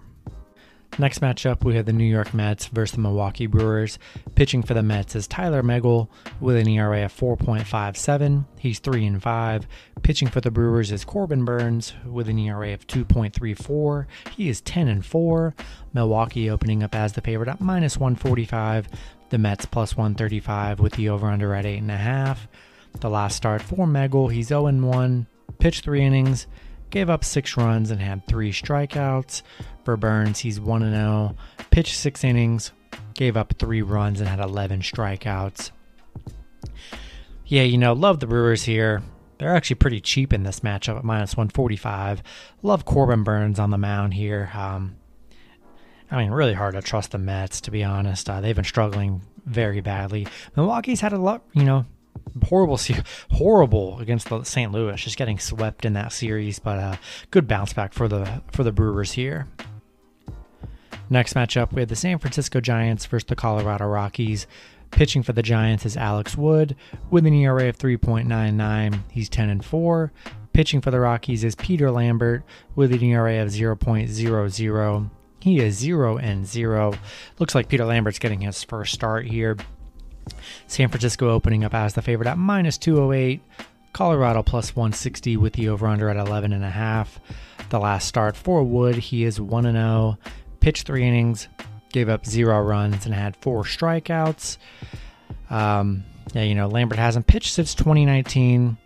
Next 0.97 1.19
matchup, 1.19 1.65
we 1.65 1.75
have 1.75 1.85
the 1.85 1.91
New 1.91 2.05
York 2.05 2.33
Mets 2.33 2.67
versus 2.67 2.95
the 2.95 3.01
Milwaukee 3.01 3.47
Brewers. 3.47 3.99
Pitching 4.35 4.63
for 4.63 4.73
the 4.73 4.81
Mets 4.81 5.13
is 5.13 5.27
Tyler 5.27 5.61
Megill 5.61 6.07
with 6.39 6.55
an 6.55 6.69
ERA 6.69 7.03
of 7.03 7.13
4.57. 7.13 8.45
He's 8.57 8.79
3 8.79 9.05
and 9.05 9.21
5. 9.21 9.67
Pitching 10.03 10.29
for 10.29 10.39
the 10.39 10.51
Brewers 10.51 10.93
is 10.93 11.03
Corbin 11.03 11.43
Burnes 11.43 11.93
with 12.05 12.29
an 12.29 12.39
ERA 12.39 12.71
of 12.73 12.87
2.34. 12.87 14.05
He 14.37 14.47
is 14.47 14.61
10 14.61 14.87
and 14.87 15.05
4. 15.05 15.53
Milwaukee 15.93 16.49
opening 16.49 16.81
up 16.81 16.95
as 16.95 17.11
the 17.11 17.21
favorite 17.21 17.49
at 17.49 17.59
minus 17.59 17.97
145. 17.97 18.87
The 19.31 19.37
Mets 19.37 19.65
plus 19.65 19.97
135 19.97 20.79
with 20.79 20.93
the 20.93 21.09
over 21.09 21.27
under 21.27 21.53
at 21.55 21.65
8.5. 21.65 22.37
The 23.01 23.09
last 23.09 23.35
start 23.35 23.61
for 23.61 23.85
Megill, 23.85 24.31
he's 24.31 24.47
0 24.47 24.71
1, 24.71 25.27
pitched 25.59 25.83
three 25.83 26.03
innings, 26.05 26.47
gave 26.89 27.09
up 27.09 27.23
six 27.23 27.57
runs, 27.57 27.91
and 27.91 28.01
had 28.01 28.27
three 28.27 28.51
strikeouts. 28.51 29.41
For 29.83 29.97
Burnes, 29.97 30.39
he's 30.39 30.59
1 30.59 30.91
0, 30.91 31.35
pitched 31.69 31.95
six 31.95 32.23
innings, 32.23 32.71
gave 33.13 33.37
up 33.37 33.53
three 33.59 33.81
runs, 33.81 34.19
and 34.19 34.29
had 34.29 34.39
11 34.39 34.81
strikeouts. 34.81 35.71
Yeah, 37.45 37.63
you 37.63 37.77
know, 37.77 37.93
love 37.93 38.19
the 38.19 38.27
Brewers 38.27 38.63
here. 38.63 39.03
They're 39.37 39.55
actually 39.55 39.75
pretty 39.75 40.01
cheap 40.01 40.33
in 40.33 40.43
this 40.43 40.61
matchup 40.61 40.97
at 40.97 41.03
minus 41.03 41.35
145. 41.35 42.23
Love 42.63 42.85
Corbin 42.85 43.23
Burnes 43.23 43.59
on 43.59 43.69
the 43.69 43.77
mound 43.77 44.13
here. 44.13 44.49
Um, 44.53 44.95
I 46.09 46.17
mean, 46.17 46.31
really 46.31 46.53
hard 46.53 46.75
to 46.75 46.81
trust 46.81 47.11
the 47.11 47.17
Mets, 47.17 47.61
to 47.61 47.71
be 47.71 47.83
honest. 47.83 48.29
Uh, 48.29 48.41
they've 48.41 48.55
been 48.55 48.63
struggling 48.63 49.21
very 49.45 49.81
badly. 49.81 50.27
Milwaukee's 50.55 51.01
had 51.01 51.13
a 51.13 51.17
lot, 51.17 51.43
you 51.53 51.63
know, 51.63 51.85
horrible, 52.43 52.79
horrible 53.31 53.99
against 53.99 54.29
the 54.29 54.43
St. 54.43 54.71
Louis, 54.71 55.01
just 55.01 55.17
getting 55.17 55.39
swept 55.39 55.85
in 55.85 55.93
that 55.93 56.13
series. 56.13 56.59
But 56.59 56.79
uh, 56.79 56.95
good 57.31 57.47
bounce 57.47 57.73
back 57.73 57.93
for 57.93 58.07
the 58.07 58.41
for 58.51 58.63
the 58.63 58.71
Brewers 58.71 59.13
here. 59.13 59.47
Next 61.09 61.33
matchup, 61.33 61.71
we 61.71 61.81
have 61.81 61.89
the 61.89 61.95
San 61.95 62.17
Francisco 62.17 62.59
Giants 62.59 63.05
versus 63.05 63.27
the 63.27 63.35
Colorado 63.35 63.85
Rockies. 63.85 64.47
Pitching 64.91 65.23
for 65.23 65.33
the 65.33 65.43
Giants 65.43 65.85
is 65.85 65.97
Alex 65.97 66.37
Wood 66.37 66.75
with 67.09 67.25
an 67.25 67.33
ERA 67.33 67.67
of 67.67 67.77
3.99. 67.77 68.99
He's 69.11 69.29
10 69.29 69.49
and 69.49 69.65
4. 69.65 70.11
Pitching 70.53 70.79
for 70.79 70.89
the 70.89 70.99
Rockies 70.99 71.43
is 71.43 71.53
Peter 71.55 71.91
Lambert 71.91 72.43
with 72.75 72.93
an 72.93 73.03
ERA 73.03 73.41
of 73.41 73.49
0.00. 73.49 75.09
He 75.41 75.59
is 75.59 75.77
0 75.77 76.17
and 76.17 76.47
0. 76.47 76.93
Looks 77.39 77.53
like 77.53 77.67
Peter 77.67 77.85
Lambert's 77.85 78.19
getting 78.19 78.41
his 78.41 78.63
first 78.63 78.93
start 78.93 79.25
here. 79.27 79.57
San 80.67 80.89
Francisco 80.89 81.29
opening 81.29 81.63
up 81.63 81.73
as 81.73 81.93
the 81.93 82.01
favorite 82.01 82.27
at 82.27 82.37
minus 82.37 82.77
208. 82.77 83.41
Colorado 83.93 84.43
plus 84.43 84.75
160 84.75 85.37
with 85.37 85.53
the 85.53 85.69
over 85.69 85.87
under 85.87 86.09
at 86.09 86.17
11.5. 86.17 87.07
The 87.69 87.79
last 87.79 88.07
start 88.07 88.35
for 88.35 88.61
Wood, 88.61 88.95
he 88.95 89.23
is 89.23 89.39
1 89.39 89.63
0. 89.63 90.17
Pitched 90.59 90.85
three 90.85 91.07
innings, 91.07 91.47
gave 91.93 92.09
up 92.09 92.25
zero 92.25 92.61
runs, 92.61 93.05
and 93.05 93.15
had 93.15 93.37
four 93.37 93.63
strikeouts. 93.63 94.57
Um, 95.49 96.03
yeah, 96.33 96.43
you 96.43 96.55
know, 96.55 96.67
Lambert 96.67 96.97
hasn't 96.97 97.27
pitched 97.27 97.53
since 97.53 97.73
2019. 97.73 98.77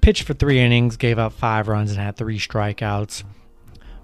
Pitched 0.00 0.22
for 0.22 0.32
three 0.32 0.58
innings, 0.58 0.96
gave 0.96 1.18
up 1.18 1.32
five 1.32 1.68
runs, 1.68 1.90
and 1.90 2.00
had 2.00 2.16
three 2.16 2.38
strikeouts. 2.38 3.22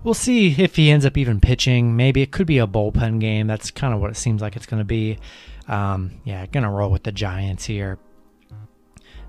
We'll 0.04 0.14
see 0.14 0.54
if 0.58 0.76
he 0.76 0.90
ends 0.90 1.04
up 1.04 1.16
even 1.16 1.40
pitching. 1.40 1.96
Maybe 1.96 2.22
it 2.22 2.30
could 2.30 2.46
be 2.46 2.58
a 2.58 2.66
bullpen 2.66 3.20
game. 3.20 3.46
That's 3.46 3.70
kind 3.70 3.92
of 3.92 4.00
what 4.00 4.10
it 4.10 4.16
seems 4.16 4.40
like 4.40 4.56
it's 4.56 4.66
going 4.66 4.80
to 4.80 4.84
be. 4.84 5.18
Um, 5.66 6.20
yeah, 6.24 6.46
gonna 6.46 6.70
roll 6.70 6.90
with 6.90 7.02
the 7.02 7.12
Giants 7.12 7.66
here. 7.66 7.98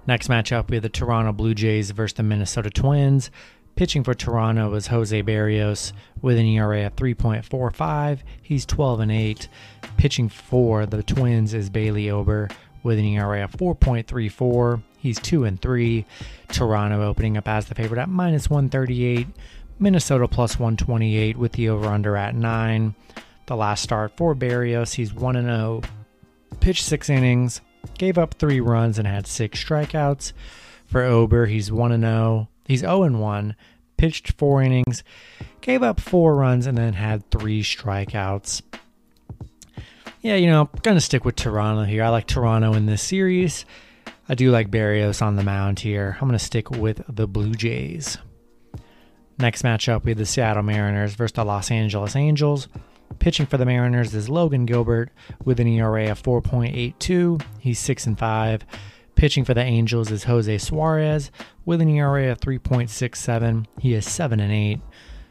Next 0.07 0.29
matchup, 0.29 0.69
we 0.69 0.77
have 0.77 0.83
the 0.83 0.89
Toronto 0.89 1.33
Blue 1.33 1.53
Jays 1.53 1.91
versus 1.91 2.15
the 2.15 2.23
Minnesota 2.23 2.69
Twins. 2.69 3.29
Pitching 3.75 4.03
for 4.03 4.13
Toronto 4.13 4.73
is 4.73 4.87
Jose 4.87 5.23
Berrios 5.23 5.93
with 6.21 6.37
an 6.37 6.45
ERA 6.45 6.85
of 6.85 6.95
3.45. 6.95 8.19
He's 8.41 8.65
12 8.65 8.99
and 9.01 9.11
8. 9.11 9.47
Pitching 9.97 10.29
for 10.29 10.85
the 10.85 11.03
Twins 11.03 11.53
is 11.53 11.69
Bailey 11.69 12.09
Ober 12.09 12.49
with 12.83 12.97
an 12.97 13.05
ERA 13.05 13.43
of 13.43 13.51
4.34. 13.51 14.81
He's 14.97 15.19
2 15.19 15.45
and 15.45 15.61
3. 15.61 16.05
Toronto 16.49 17.03
opening 17.03 17.37
up 17.37 17.47
as 17.47 17.67
the 17.67 17.75
favorite 17.75 18.01
at 18.01 18.09
minus 18.09 18.49
138. 18.49 19.27
Minnesota 19.79 20.27
plus 20.27 20.59
128 20.59 21.37
with 21.37 21.53
the 21.53 21.69
over 21.69 21.87
under 21.87 22.15
at 22.15 22.35
9. 22.35 22.95
The 23.45 23.55
last 23.55 23.81
start 23.81 24.15
for 24.15 24.35
Berrios, 24.35 24.93
he's 24.93 25.13
1 25.13 25.35
and 25.35 25.47
0 25.47 25.81
pitched 26.59 26.83
six 26.83 27.09
innings, 27.09 27.61
gave 27.97 28.17
up 28.17 28.35
three 28.35 28.59
runs, 28.59 28.97
and 28.97 29.07
had 29.07 29.27
six 29.27 29.63
strikeouts. 29.63 30.33
For 30.85 31.03
Ober, 31.03 31.45
he's 31.45 31.71
1 31.71 31.99
0. 31.99 32.49
He's 32.65 32.81
0 32.81 33.11
1, 33.11 33.55
pitched 33.97 34.33
four 34.33 34.61
innings, 34.61 35.03
gave 35.61 35.83
up 35.83 35.99
four 35.99 36.35
runs, 36.35 36.65
and 36.65 36.77
then 36.77 36.93
had 36.93 37.29
three 37.31 37.63
strikeouts. 37.63 38.61
Yeah, 40.21 40.35
you 40.35 40.47
know, 40.47 40.69
I'm 40.73 40.79
going 40.81 40.97
to 40.97 41.01
stick 41.01 41.23
with 41.23 41.35
Toronto 41.35 41.85
here. 41.85 42.03
I 42.03 42.09
like 42.09 42.27
Toronto 42.27 42.73
in 42.73 42.85
this 42.85 43.01
series. 43.01 43.65
I 44.27 44.35
do 44.35 44.51
like 44.51 44.69
Berrios 44.69 45.21
on 45.21 45.37
the 45.37 45.43
mound 45.43 45.79
here. 45.79 46.17
I'm 46.19 46.27
going 46.27 46.37
to 46.37 46.43
stick 46.43 46.69
with 46.69 47.01
the 47.07 47.25
Blue 47.25 47.53
Jays. 47.53 48.17
Next 49.39 49.61
matchup, 49.61 50.03
we 50.03 50.11
have 50.11 50.17
the 50.17 50.25
Seattle 50.25 50.63
Mariners 50.63 51.13
versus 51.13 51.31
the 51.31 51.45
Los 51.45 51.71
Angeles 51.71 52.13
Angels. 52.13 52.67
Pitching 53.19 53.45
for 53.45 53.57
the 53.57 53.65
Mariners 53.65 54.13
is 54.13 54.27
Logan 54.27 54.65
Gilbert 54.65 55.11
with 55.45 55.61
an 55.61 55.67
ERA 55.67 56.11
of 56.11 56.21
4.82. 56.21 57.41
He's 57.57 57.79
6 57.79 58.07
and 58.07 58.19
5. 58.19 58.65
Pitching 59.15 59.45
for 59.45 59.53
the 59.53 59.63
Angels 59.63 60.11
is 60.11 60.25
Jose 60.25 60.57
Suarez 60.57 61.31
with 61.65 61.79
an 61.79 61.87
ERA 61.87 62.29
of 62.29 62.41
3.67. 62.41 63.65
He 63.79 63.93
is 63.93 64.05
7 64.05 64.41
and 64.41 64.51
8. 64.51 64.81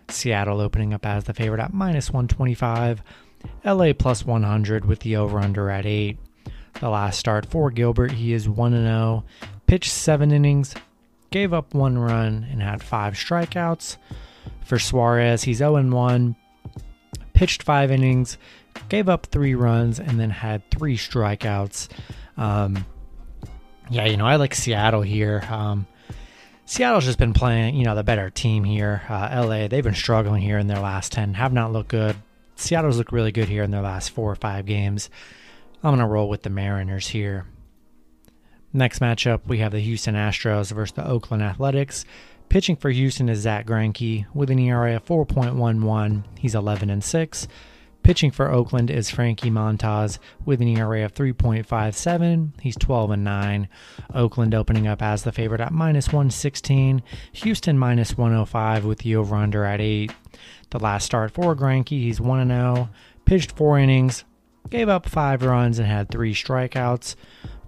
Seattle 0.08 0.62
opening 0.62 0.94
up 0.94 1.04
as 1.04 1.24
the 1.24 1.34
favorite 1.34 1.60
at 1.60 1.74
minus 1.74 2.10
125. 2.10 3.02
LA 3.62 3.92
plus 3.92 4.24
100 4.24 4.86
with 4.86 5.00
the 5.00 5.16
over 5.16 5.38
under 5.38 5.68
at 5.68 5.84
8. 5.84 6.18
The 6.80 6.88
last 6.88 7.18
start 7.18 7.44
for 7.44 7.70
Gilbert, 7.70 8.12
he 8.12 8.32
is 8.32 8.48
1 8.48 8.72
0. 8.72 9.24
Pitched 9.66 9.92
7 9.92 10.32
innings, 10.32 10.74
gave 11.30 11.52
up 11.52 11.74
1 11.74 11.98
run, 11.98 12.46
and 12.50 12.62
had 12.62 12.82
5 12.82 13.14
strikeouts. 13.14 13.96
For 14.64 14.78
Suarez, 14.78 15.42
he's 15.44 15.58
0 15.58 15.82
1 15.90 16.36
pitched 17.38 17.62
five 17.62 17.92
innings, 17.92 18.36
gave 18.88 19.08
up 19.08 19.26
three 19.26 19.54
runs, 19.54 20.00
and 20.00 20.18
then 20.18 20.28
had 20.28 20.68
three 20.72 20.96
strikeouts. 20.96 21.88
Um, 22.36 22.84
yeah, 23.88 24.06
you 24.06 24.16
know, 24.16 24.26
I 24.26 24.36
like 24.36 24.56
Seattle 24.56 25.02
here. 25.02 25.44
Um, 25.48 25.86
Seattle's 26.66 27.04
just 27.04 27.18
been 27.18 27.32
playing, 27.32 27.76
you 27.76 27.84
know, 27.84 27.94
the 27.94 28.02
better 28.02 28.28
team 28.28 28.64
here. 28.64 29.02
Uh, 29.08 29.44
LA, 29.46 29.68
they've 29.68 29.84
been 29.84 29.94
struggling 29.94 30.42
here 30.42 30.58
in 30.58 30.66
their 30.66 30.80
last 30.80 31.12
10, 31.12 31.34
have 31.34 31.52
not 31.52 31.72
looked 31.72 31.90
good. 31.90 32.16
Seattle's 32.56 32.98
looked 32.98 33.12
really 33.12 33.30
good 33.30 33.48
here 33.48 33.62
in 33.62 33.70
their 33.70 33.82
last 33.82 34.10
four 34.10 34.32
or 34.32 34.36
five 34.36 34.66
games. 34.66 35.08
I'm 35.84 35.90
going 35.90 36.00
to 36.00 36.12
roll 36.12 36.28
with 36.28 36.42
the 36.42 36.50
Mariners 36.50 37.06
here. 37.06 37.46
Next 38.78 39.00
matchup, 39.00 39.40
we 39.44 39.58
have 39.58 39.72
the 39.72 39.80
Houston 39.80 40.14
Astros 40.14 40.70
versus 40.70 40.94
the 40.94 41.04
Oakland 41.04 41.42
Athletics. 41.42 42.04
Pitching 42.48 42.76
for 42.76 42.90
Houston 42.90 43.28
is 43.28 43.40
Zack 43.40 43.66
Greinke 43.66 44.26
with 44.32 44.50
an 44.50 44.60
ERA 44.60 44.94
of 44.94 45.04
4.11. 45.04 46.22
He's 46.38 46.54
11 46.54 46.88
and 46.88 47.02
6. 47.02 47.48
Pitching 48.04 48.30
for 48.30 48.52
Oakland 48.52 48.88
is 48.88 49.10
Frankie 49.10 49.50
Montas 49.50 50.20
with 50.44 50.60
an 50.60 50.68
ERA 50.68 51.04
of 51.04 51.12
3.57. 51.12 52.52
He's 52.60 52.76
12 52.76 53.10
and 53.10 53.24
9. 53.24 53.68
Oakland 54.14 54.54
opening 54.54 54.86
up 54.86 55.02
as 55.02 55.24
the 55.24 55.32
favorite 55.32 55.60
at 55.60 55.72
minus 55.72 56.06
116. 56.06 57.02
Houston 57.32 57.78
minus 57.80 58.16
105 58.16 58.84
with 58.84 59.00
the 59.00 59.16
over 59.16 59.34
under 59.34 59.64
at 59.64 59.80
8. 59.80 60.12
The 60.70 60.78
last 60.78 61.04
start 61.04 61.32
for 61.32 61.56
Greinke, 61.56 61.88
he's 61.88 62.20
1 62.20 62.46
0. 62.46 62.90
Pitched 63.24 63.50
4 63.56 63.80
innings, 63.80 64.22
gave 64.70 64.88
up 64.88 65.08
5 65.08 65.42
runs, 65.42 65.80
and 65.80 65.88
had 65.88 66.12
3 66.12 66.32
strikeouts. 66.32 67.16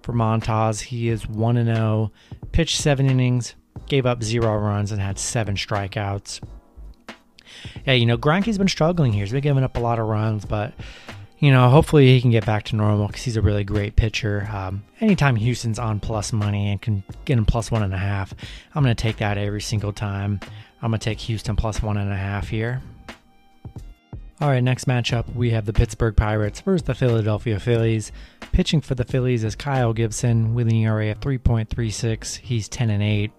For 0.01 0.13
Montas, 0.13 0.81
he 0.81 1.09
is 1.09 1.27
1 1.27 1.63
0. 1.65 2.11
Pitched 2.51 2.77
7 2.77 3.09
innings, 3.09 3.55
gave 3.87 4.05
up 4.05 4.23
zero 4.23 4.57
runs 4.57 4.91
and 4.91 5.01
had 5.01 5.19
seven 5.19 5.55
strikeouts. 5.55 6.41
Yeah, 7.85 7.93
you 7.93 8.05
know, 8.05 8.17
Greinke's 8.17 8.57
been 8.57 8.67
struggling 8.67 9.13
here. 9.13 9.23
He's 9.23 9.31
been 9.31 9.41
giving 9.41 9.63
up 9.63 9.77
a 9.77 9.79
lot 9.79 9.99
of 9.99 10.07
runs, 10.07 10.45
but 10.45 10.73
you 11.39 11.51
know, 11.51 11.69
hopefully 11.69 12.07
he 12.07 12.21
can 12.21 12.29
get 12.29 12.45
back 12.45 12.63
to 12.65 12.75
normal 12.75 13.07
because 13.07 13.23
he's 13.23 13.35
a 13.35 13.41
really 13.41 13.63
great 13.63 13.95
pitcher. 13.95 14.47
Um, 14.53 14.83
anytime 14.99 15.35
Houston's 15.35 15.79
on 15.79 15.99
plus 15.99 16.31
money 16.31 16.69
and 16.69 16.81
can 16.81 17.03
get 17.25 17.37
him 17.37 17.45
plus 17.45 17.71
one 17.71 17.81
and 17.83 17.93
a 17.93 17.97
half, 17.97 18.33
I'm 18.75 18.83
going 18.83 18.95
to 18.95 19.01
take 19.01 19.17
that 19.17 19.37
every 19.37 19.61
single 19.61 19.91
time. 19.91 20.39
I'm 20.81 20.91
going 20.91 20.99
to 20.99 21.03
take 21.03 21.19
Houston 21.21 21.55
plus 21.55 21.81
one 21.81 21.97
and 21.97 22.11
a 22.11 22.15
half 22.15 22.47
here. 22.47 22.81
All 24.41 24.49
right, 24.49 24.63
next 24.63 24.87
matchup, 24.87 25.35
we 25.35 25.51
have 25.51 25.67
the 25.67 25.71
Pittsburgh 25.71 26.15
Pirates 26.15 26.61
versus 26.61 26.81
the 26.81 26.95
Philadelphia 26.95 27.59
Phillies. 27.59 28.11
Pitching 28.51 28.81
for 28.81 28.95
the 28.95 29.03
Phillies 29.03 29.43
is 29.43 29.55
Kyle 29.55 29.93
Gibson 29.93 30.55
with 30.55 30.67
an 30.67 30.73
ERA 30.73 31.11
of 31.11 31.19
3.36. 31.19 32.37
He's 32.37 32.67
10 32.67 32.89
and 32.89 33.03
8. 33.03 33.31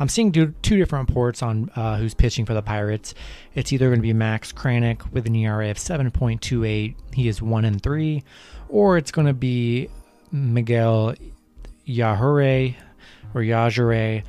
I'm 0.00 0.08
seeing 0.08 0.32
two, 0.32 0.52
different 0.62 1.08
reports 1.08 1.40
on 1.40 1.70
uh, 1.76 1.98
who's 1.98 2.14
pitching 2.14 2.46
for 2.46 2.54
the 2.54 2.62
Pirates. 2.62 3.14
It's 3.54 3.72
either 3.72 3.90
going 3.90 4.00
to 4.00 4.02
be 4.02 4.12
Max 4.12 4.52
Kranick 4.52 5.12
with 5.12 5.24
an 5.28 5.36
ERA 5.36 5.70
of 5.70 5.76
7.28, 5.76 6.96
he 7.14 7.28
is 7.28 7.40
1 7.40 7.64
and 7.64 7.80
3, 7.80 8.24
or 8.68 8.98
it's 8.98 9.12
going 9.12 9.28
to 9.28 9.32
be 9.32 9.88
Miguel 10.32 11.14
Yajure 11.86 12.74
or 13.34 13.40
Yajure 13.40 14.24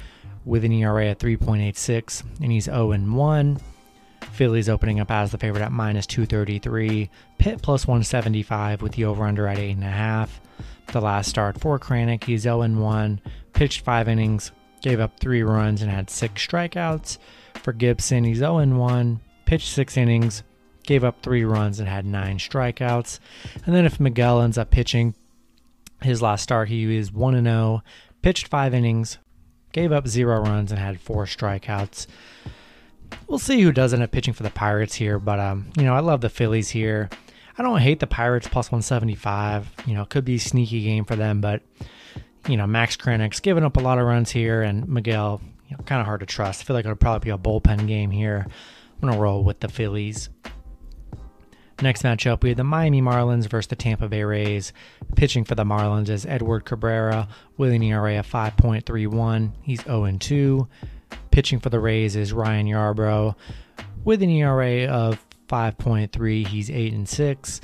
with 0.46 0.64
an 0.66 0.72
ERA 0.72 1.08
at 1.08 1.18
3.86, 1.18 2.24
and 2.44 2.52
he's 2.52 2.66
0 2.66 2.92
and 2.92 3.16
1. 3.16 3.60
Phillies 4.42 4.70
opening 4.70 5.00
up 5.00 5.12
as 5.12 5.30
the 5.30 5.38
favorite 5.38 5.62
at 5.62 5.72
minus 5.72 6.08
233. 6.08 7.12
Pitt 7.38 7.62
plus 7.62 7.86
175 7.86 8.82
with 8.82 8.94
the 8.94 9.06
over 9.06 9.24
under 9.24 9.48
at 9.48 9.60
8.5. 9.60 10.30
The 10.88 11.00
last 11.00 11.30
start 11.30 11.62
for 11.62 11.78
Kranick, 11.78 12.24
he's 12.24 12.42
0 12.42 12.68
1, 12.68 13.22
pitched 13.54 13.82
five 13.82 14.08
innings, 14.08 14.52
gave 14.82 15.00
up 15.00 15.20
three 15.20 15.44
runs 15.44 15.84
and 15.84 15.92
had 15.92 16.10
six 16.10 16.44
strikeouts. 16.48 17.20
For 17.62 17.72
Gibson, 17.72 18.24
he's 18.24 18.40
0 18.40 18.66
1, 18.66 19.20
pitched 19.46 19.70
six 19.70 19.96
innings, 19.96 20.42
gave 20.88 21.04
up 21.04 21.22
three 21.22 21.44
runs 21.46 21.80
and 21.80 21.88
had 21.88 22.04
nine 22.04 22.40
strikeouts. 22.40 23.20
And 23.68 23.76
then 23.76 23.86
if 23.86 24.00
Miguel 24.00 24.42
ends 24.42 24.58
up 24.58 24.72
pitching 24.72 25.14
his 26.02 26.24
last 26.24 26.42
start, 26.42 26.68
he 26.68 26.98
is 26.98 27.14
1 27.14 27.44
0, 27.44 27.84
pitched 28.24 28.48
five 28.48 28.74
innings, 28.74 29.20
gave 29.72 29.92
up 29.92 30.08
zero 30.08 30.42
runs 30.42 30.72
and 30.72 30.80
had 30.80 31.00
four 31.00 31.28
strikeouts. 31.28 32.08
We'll 33.28 33.40
see 33.40 33.62
who 33.62 33.72
does 33.72 33.94
end 33.94 34.04
up 34.04 34.12
pitching 34.12 34.34
for 34.34 34.44
the 34.44 34.50
Pirates 34.50 34.96
here, 34.96 35.20
but 35.20 35.40
um, 35.40 35.72
you 35.78 35.84
know, 35.84 35.94
I 35.94 36.00
love 36.00 36.22
the 36.22 36.30
Phillies 36.30 36.70
here. 36.70 37.10
I 37.58 37.64
don't 37.64 37.80
hate 37.80 38.00
the 38.00 38.08
Pirates 38.08 38.48
plus 38.48 38.68
175. 38.68 39.72
You 39.86 39.94
know, 39.94 40.06
could 40.06 40.26
be 40.26 40.36
a 40.36 40.40
sneaky 40.40 40.84
game 40.84 41.06
for 41.06 41.16
them, 41.16 41.42
but 41.42 41.62
you 42.48 42.58
know, 42.58 42.68
Max 42.68 42.98
Kranick's 42.98 43.40
giving 43.40 43.64
up 43.64 43.78
a 43.78 43.82
lot 43.82 44.00
of 44.00 44.06
runs 44.06 44.32
here, 44.32 44.62
and 44.62 44.88
Miguel, 44.88 45.42
you 45.70 45.78
know, 45.78 45.84
kind 45.84 46.02
of 46.02 46.08
hard 46.08 46.22
to 46.22 46.26
trust. 46.26 46.62
I 46.62 46.64
feel 46.66 46.76
like 46.76 46.86
it'll 46.86 46.96
probably 46.96 47.28
be 47.28 47.32
a 47.32 47.38
bullpen 47.38 47.88
game 47.88 48.12
here. 48.12 48.48
I'm 49.02 49.12
to 49.12 49.18
roll 49.18 49.44
with 49.44 49.60
the 49.60 49.68
Phillies. 49.68 50.30
Next 51.82 52.04
matchup, 52.04 52.44
we 52.44 52.50
have 52.50 52.58
the 52.58 52.64
Miami 52.64 53.02
Marlins 53.02 53.48
versus 53.48 53.68
the 53.68 53.76
Tampa 53.76 54.08
Bay 54.08 54.24
Rays. 54.24 54.72
Pitching 55.16 55.44
for 55.44 55.56
the 55.56 55.64
Marlins 55.64 56.10
is 56.10 56.28
Edward 56.28 56.66
Cabrera 56.66 57.28
with 57.58 57.72
an 57.72 57.82
ERA 57.82 58.20
of 58.20 58.30
5.31. 58.30 59.52
He's 59.64 59.82
0 59.82 60.18
2. 60.20 60.68
Pitching 61.32 61.60
for 61.60 61.70
the 61.70 61.80
Rays 61.80 62.16
is 62.16 62.34
Ryan 62.34 62.68
Yarbrough 62.68 63.36
with 64.04 64.22
an 64.22 64.30
ERA 64.30 64.86
of 64.86 65.26
5.3. 65.48 66.46
He's 66.46 66.70
8 66.70 66.94
and 66.94 67.08
6. 67.08 67.62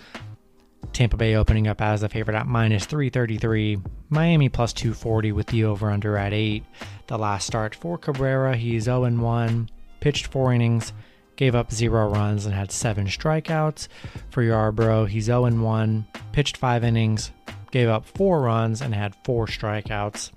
Tampa 0.93 1.17
Bay 1.17 1.35
opening 1.35 1.67
up 1.67 1.81
as 1.81 2.01
a 2.01 2.09
favorite 2.09 2.37
at 2.37 2.47
minus 2.47 2.85
333. 2.85 3.79
Miami 4.09 4.47
plus 4.47 4.71
240 4.71 5.33
with 5.33 5.47
the 5.47 5.65
over 5.65 5.91
under 5.91 6.17
at 6.17 6.33
8. 6.33 6.63
The 7.07 7.17
last 7.17 7.45
start 7.45 7.75
for 7.75 7.97
Cabrera, 7.97 8.55
he's 8.55 8.83
0 8.83 9.03
and 9.03 9.21
1, 9.21 9.69
pitched 9.99 10.27
4 10.27 10.53
innings, 10.53 10.93
gave 11.35 11.53
up 11.53 11.71
0 11.71 12.09
runs, 12.09 12.45
and 12.45 12.55
had 12.55 12.71
7 12.71 13.07
strikeouts. 13.07 13.89
For 14.29 14.43
Yarbrough, 14.43 15.09
he's 15.09 15.25
0 15.25 15.51
1, 15.51 16.07
pitched 16.31 16.57
5 16.57 16.83
innings, 16.85 17.31
gave 17.71 17.89
up 17.89 18.05
4 18.05 18.41
runs, 18.41 18.81
and 18.81 18.95
had 18.95 19.13
4 19.23 19.47
strikeouts. 19.47 20.31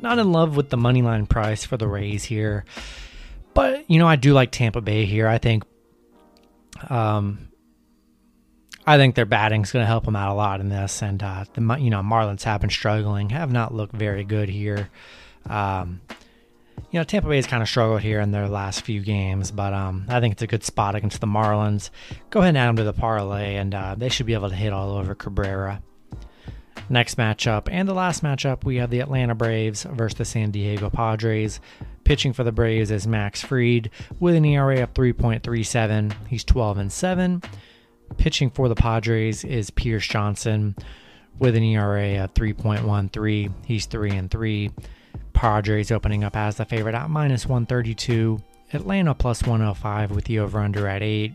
Not 0.00 0.18
in 0.18 0.32
love 0.32 0.56
with 0.56 0.70
the 0.70 0.76
money 0.76 1.02
line 1.02 1.26
price 1.26 1.64
for 1.64 1.76
the 1.76 1.88
Rays 1.88 2.24
here. 2.24 2.64
But, 3.54 3.90
you 3.90 3.98
know, 3.98 4.06
I 4.06 4.16
do 4.16 4.34
like 4.34 4.50
Tampa 4.50 4.80
Bay 4.80 5.06
here. 5.06 5.26
I 5.26 5.38
think 5.38 5.64
um, 6.90 7.48
I 8.86 8.98
think 8.98 9.14
their 9.14 9.26
batting's 9.26 9.72
going 9.72 9.82
to 9.82 9.86
help 9.86 10.04
them 10.04 10.14
out 10.14 10.30
a 10.30 10.34
lot 10.34 10.60
in 10.60 10.68
this. 10.68 11.02
And 11.02 11.22
uh, 11.22 11.44
the 11.54 11.76
you 11.80 11.90
know 11.90 12.00
Marlins 12.00 12.44
have 12.44 12.60
been 12.60 12.70
struggling, 12.70 13.30
have 13.30 13.50
not 13.50 13.74
looked 13.74 13.94
very 13.94 14.24
good 14.24 14.48
here. 14.48 14.90
Um, 15.48 16.00
you 16.90 17.00
know 17.00 17.04
Tampa 17.04 17.28
Bay 17.28 17.36
has 17.36 17.46
kind 17.46 17.62
of 17.62 17.68
struggled 17.68 18.02
here 18.02 18.20
in 18.20 18.30
their 18.30 18.48
last 18.48 18.82
few 18.82 19.00
games, 19.00 19.50
but 19.50 19.72
um, 19.72 20.04
I 20.08 20.20
think 20.20 20.32
it's 20.32 20.42
a 20.42 20.46
good 20.46 20.62
spot 20.62 20.94
against 20.94 21.20
the 21.20 21.26
Marlins. 21.26 21.90
Go 22.30 22.40
ahead 22.40 22.50
and 22.50 22.58
add 22.58 22.68
them 22.68 22.76
to 22.76 22.84
the 22.84 22.92
parlay, 22.92 23.56
and 23.56 23.74
uh, 23.74 23.94
they 23.96 24.08
should 24.08 24.26
be 24.26 24.34
able 24.34 24.50
to 24.50 24.54
hit 24.54 24.72
all 24.72 24.96
over 24.96 25.14
Cabrera. 25.14 25.82
Next 26.88 27.16
matchup 27.16 27.68
and 27.70 27.88
the 27.88 27.94
last 27.94 28.22
matchup, 28.22 28.64
we 28.64 28.76
have 28.76 28.90
the 28.90 29.00
Atlanta 29.00 29.34
Braves 29.34 29.82
versus 29.82 30.18
the 30.18 30.24
San 30.24 30.52
Diego 30.52 30.88
Padres. 30.88 31.60
Pitching 32.04 32.32
for 32.32 32.44
the 32.44 32.52
Braves 32.52 32.92
is 32.92 33.08
Max 33.08 33.42
Fried 33.42 33.90
with 34.20 34.36
an 34.36 34.44
ERA 34.44 34.82
of 34.82 34.94
3.37. 34.94 36.14
He's 36.28 36.44
12 36.44 36.78
and 36.78 36.92
7. 36.92 37.42
Pitching 38.18 38.50
for 38.50 38.68
the 38.68 38.76
Padres 38.76 39.42
is 39.42 39.70
Pierce 39.70 40.06
Johnson 40.06 40.76
with 41.40 41.56
an 41.56 41.64
ERA 41.64 42.22
of 42.22 42.34
3.13. 42.34 43.52
He's 43.64 43.86
3 43.86 44.10
and 44.12 44.30
3. 44.30 44.70
Padres 45.32 45.90
opening 45.90 46.22
up 46.22 46.36
as 46.36 46.56
the 46.56 46.64
favorite 46.64 46.94
at 46.94 47.10
minus 47.10 47.46
132. 47.46 48.40
Atlanta 48.72 49.14
plus 49.14 49.42
105 49.42 50.12
with 50.12 50.24
the 50.26 50.38
over 50.38 50.60
under 50.60 50.86
at 50.86 51.02
8. 51.02 51.32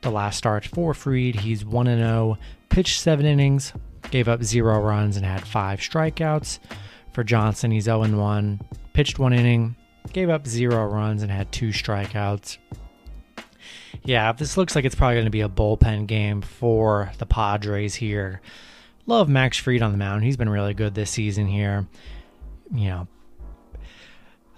The 0.00 0.10
last 0.10 0.38
start 0.38 0.64
for 0.64 0.94
Freed, 0.94 1.40
he's 1.40 1.64
1 1.66 1.86
0, 1.86 2.38
pitched 2.70 3.00
7 3.00 3.26
innings, 3.26 3.74
gave 4.10 4.28
up 4.28 4.42
0 4.42 4.80
runs, 4.80 5.16
and 5.16 5.24
had 5.24 5.46
5 5.46 5.80
strikeouts. 5.80 6.58
For 7.12 7.24
Johnson, 7.24 7.70
he's 7.70 7.84
0 7.84 8.16
1, 8.16 8.60
pitched 8.92 9.18
1 9.18 9.32
inning, 9.32 9.76
gave 10.12 10.30
up 10.30 10.46
0 10.46 10.86
runs, 10.86 11.22
and 11.22 11.30
had 11.30 11.50
2 11.52 11.68
strikeouts. 11.68 12.58
Yeah, 14.02 14.32
this 14.32 14.56
looks 14.56 14.74
like 14.74 14.84
it's 14.84 14.94
probably 14.94 15.16
going 15.16 15.24
to 15.26 15.30
be 15.30 15.40
a 15.40 15.48
bullpen 15.48 16.06
game 16.06 16.40
for 16.40 17.12
the 17.18 17.26
Padres 17.26 17.94
here. 17.94 18.40
Love 19.06 19.28
Max 19.28 19.58
Fried 19.58 19.82
on 19.82 19.92
the 19.92 19.98
mound. 19.98 20.24
He's 20.24 20.36
been 20.36 20.48
really 20.48 20.74
good 20.74 20.94
this 20.94 21.10
season 21.10 21.46
here. 21.46 21.86
You 22.72 22.88
know, 22.88 23.08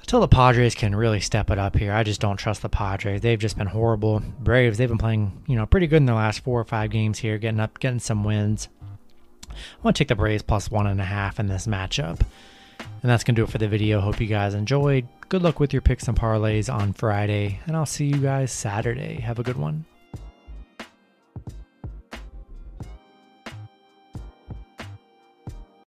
until 0.01 0.21
the 0.21 0.29
Padres 0.29 0.75
can 0.75 0.95
really 0.95 1.21
step 1.21 1.51
it 1.51 1.59
up 1.59 1.77
here, 1.77 1.93
I 1.93 2.03
just 2.03 2.21
don't 2.21 2.37
trust 2.37 2.63
the 2.63 2.69
Padres. 2.69 3.23
They've 3.23 3.39
just 3.39 3.57
been 3.57 3.69
horrible. 3.69 4.21
Braves, 4.41 4.77
they've 4.77 4.89
been 4.89 4.99
playing, 4.99 5.43
you 5.47 5.57
know, 5.57 5.65
pretty 5.65 5.87
good 5.87 5.99
in 5.99 6.07
the 6.07 6.15
last 6.15 6.41
four 6.41 6.61
or 6.61 6.65
five 6.65 6.91
games 6.91 7.19
here, 7.19 7.39
getting 7.39 7.61
up, 7.61 7.79
getting 7.79 7.99
some 8.01 8.25
wins. 8.25 8.69
I 9.53 9.83
want 9.83 9.97
to 9.97 10.01
take 10.01 10.09
the 10.09 10.15
Braves 10.15 10.43
plus 10.43 10.71
one 10.71 10.87
and 10.87 11.01
a 11.01 11.05
half 11.05 11.38
in 11.38 11.47
this 11.47 11.67
matchup. 11.67 12.21
And 12.81 13.11
that's 13.11 13.25
going 13.25 13.35
to 13.35 13.41
do 13.41 13.45
it 13.45 13.51
for 13.51 13.59
the 13.59 13.69
video. 13.69 14.01
Hope 14.01 14.21
you 14.21 14.27
guys 14.27 14.55
enjoyed. 14.55 15.07
Good 15.29 15.43
luck 15.43 15.61
with 15.61 15.73
your 15.73 15.83
picks 15.83 16.09
and 16.09 16.19
parlays 16.19 16.73
on 16.73 16.93
Friday, 16.93 17.61
and 17.67 17.77
I'll 17.77 17.87
see 17.87 18.07
you 18.07 18.19
guys 18.19 18.53
Saturday. 18.53 19.21
Have 19.21 19.38
a 19.38 19.43
good 19.43 19.57
one. 19.57 19.87